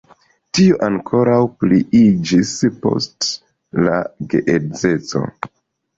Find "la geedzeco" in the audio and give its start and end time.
3.89-5.27